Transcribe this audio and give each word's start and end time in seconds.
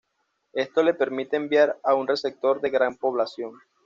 Esto 0.53 0.81
le 0.81 0.95
permite 0.95 1.35
enviar 1.35 1.77
a 1.83 1.93
un 1.93 2.07
receptor 2.07 2.59
de 2.59 2.71
gran 2.71 2.95
población. 2.95 3.51